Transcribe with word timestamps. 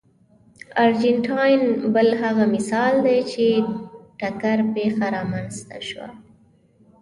ارجنټاین 0.85 1.61
بل 1.93 2.07
هغه 2.23 2.45
مثال 2.55 2.93
دی 3.05 3.19
چې 3.31 3.45
ټکر 4.19 4.57
پېښه 4.75 5.05
رامنځته 5.15 5.77
شوه. 5.89 6.07